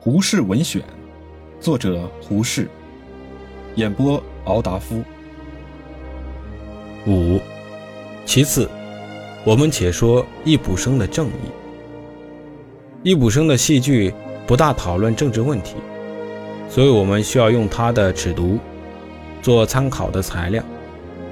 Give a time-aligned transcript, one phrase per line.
[0.00, 0.80] 胡适文选，
[1.60, 2.68] 作者胡适，
[3.74, 5.02] 演播敖达夫。
[7.04, 7.40] 五，
[8.24, 8.70] 其次，
[9.44, 11.50] 我们且说易卜生的正义。
[13.02, 14.14] 易卜生的戏剧
[14.46, 15.74] 不大讨论政治问题，
[16.68, 18.56] 所以我们需要用他的尺牍
[19.42, 20.62] 做参考的材料。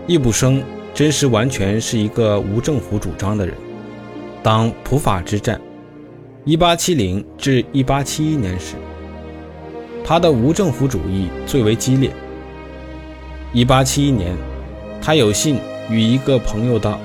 [0.09, 0.61] 易卜生
[0.93, 3.57] 真实完全是一个无政府主张的人。
[4.43, 5.61] 当普法之战
[6.47, 8.77] ，1870至1871年时，
[10.05, 12.11] 他的无政府主义最为激烈。
[13.53, 14.37] 1871年，
[15.03, 15.59] 他有幸
[15.91, 17.01] 与一个朋友道：“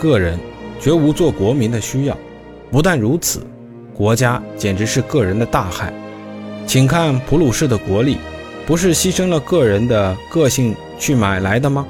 [0.00, 0.38] 个人
[0.80, 2.16] 绝无做国民的需要。
[2.70, 3.46] 不但如此，
[3.94, 5.92] 国家简直是个人的大害。
[6.66, 8.16] 请看普鲁士的国力，
[8.66, 11.86] 不是牺牲了个人的个性去买来的吗？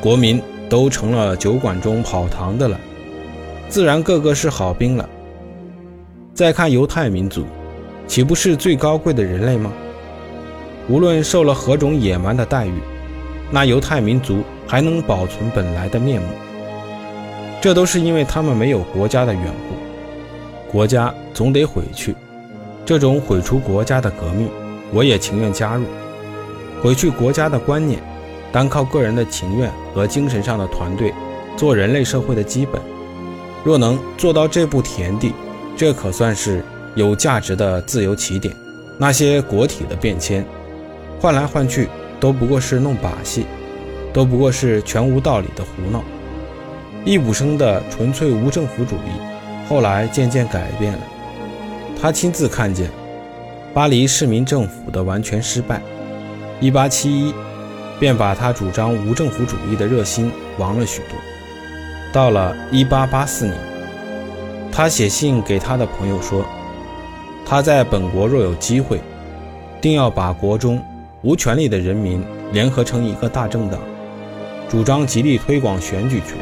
[0.00, 2.78] 国民都成了酒馆中跑堂的了。”
[3.68, 5.08] 自然个个是好兵了。
[6.38, 7.44] 再看犹太民族，
[8.06, 9.72] 岂不是最高贵的人类吗？
[10.88, 12.74] 无论受了何种野蛮的待遇，
[13.50, 16.28] 那犹太民族还能保存本来的面目，
[17.60, 20.70] 这都是因为他们没有国家的缘故。
[20.70, 22.14] 国家总得毁去，
[22.86, 24.48] 这种毁除国家的革命，
[24.92, 25.86] 我也情愿加入。
[26.80, 28.00] 毁去国家的观念，
[28.52, 31.12] 单靠个人的情愿和精神上的团队，
[31.56, 32.80] 做人类社会的基本。
[33.64, 35.32] 若能做到这步田地，
[35.78, 36.62] 这可算是
[36.96, 38.54] 有价值的自由起点。
[38.98, 40.44] 那些国体的变迁，
[41.20, 43.46] 换来换去都不过是弄把戏，
[44.12, 46.02] 都不过是全无道理的胡闹。
[47.04, 50.98] 易卜生的纯粹无政府主义，后来渐渐改变了。
[52.00, 52.90] 他亲自看见
[53.72, 55.80] 巴黎市民政府的完全失败。
[56.60, 57.32] 1871，
[58.00, 61.16] 便把他主张无政府主义的热心亡了许多。
[62.12, 63.56] 到了1884年，
[64.78, 66.44] 他写信给他的朋友说
[67.44, 69.00] ：“他在本国若有机会，
[69.80, 70.80] 定要把国中
[71.22, 73.80] 无权力的人民联合成一个大政党，
[74.68, 76.36] 主张极力推广选举权，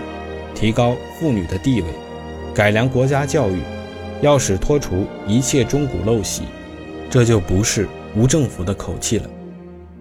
[0.54, 1.86] 提高妇女的地位，
[2.52, 3.58] 改良国家教育，
[4.20, 6.42] 要使脱除一切中古陋习，
[7.08, 9.24] 这就不是无政府的口气了。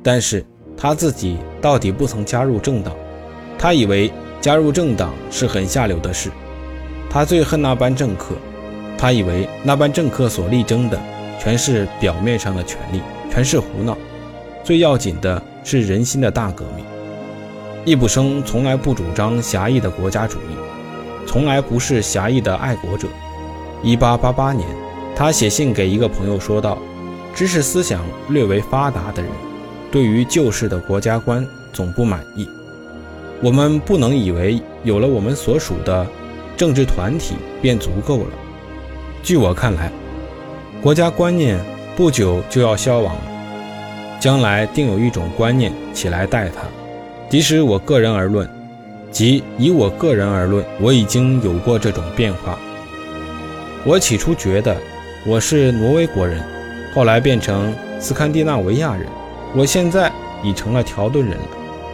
[0.04, 0.46] 但是
[0.76, 2.94] 他自己到底不曾加入政党，
[3.58, 6.30] 他以为。”加入政党是很下流的事，
[7.16, 8.36] 他最恨那班政客，
[8.98, 11.00] 他以为那班政客所力争的
[11.40, 13.00] 全是表面上的权利，
[13.32, 13.98] 全是胡闹，
[14.66, 16.84] 最要紧的是人心的大革命。
[17.86, 20.58] 易卜生从来不主张狭义的国家主义，
[21.26, 23.08] 从来不是狭义的爱国者。
[23.86, 24.68] 1888年，
[25.16, 26.78] 他写信给一个朋友说道
[27.34, 29.32] ：“知识思想略为发达的人，
[29.90, 32.46] 对于旧式的国家观总不满意。”
[33.42, 36.06] 我们不能以为有了我们所属的
[36.58, 38.30] 政治团体便足够了。
[39.24, 39.92] 据我看来，
[40.82, 41.60] 国家观念
[41.96, 43.22] 不久就要消亡了，
[44.20, 46.62] 将来定有一种观念起来代它。
[47.30, 48.48] 即使我个人而论，
[49.12, 52.58] 即以我个人而论，我已经有过这种变化。
[53.84, 54.76] 我起初觉得
[55.26, 56.44] 我是挪威国人，
[56.94, 59.08] 后来变成斯堪的纳维亚人，
[59.56, 60.12] 我现在
[60.44, 61.48] 已成了条顿人了。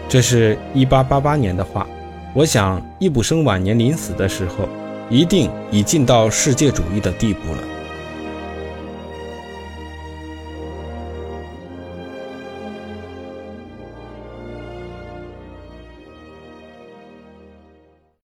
[0.09, 1.87] 这是一八八八年的话，
[2.33, 4.69] 我想易卜生晚年临死的时候，
[5.09, 7.61] 一定已进到世界主义的地步了。